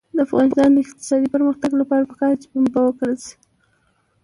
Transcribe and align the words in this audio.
د 0.15 0.17
افغانستان 0.27 0.69
د 0.73 0.77
اقتصادي 0.83 1.27
پرمختګ 1.35 1.71
لپاره 1.81 2.09
پکار 2.11 2.31
ده 2.33 2.39
چې 2.41 2.47
پنبه 2.51 2.79
وکرل 2.85 3.17
شي. 3.25 3.35